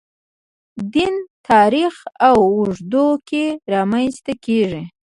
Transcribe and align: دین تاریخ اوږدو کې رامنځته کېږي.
دین 0.93 1.15
تاریخ 1.49 1.95
اوږدو 2.27 3.07
کې 3.27 3.45
رامنځته 3.73 4.33
کېږي. 4.45 4.83